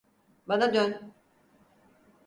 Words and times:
Bana 0.47 0.73
dön. 0.73 1.11